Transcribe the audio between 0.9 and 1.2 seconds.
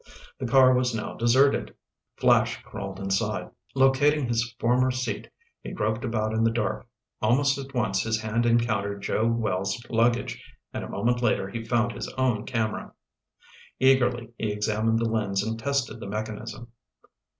now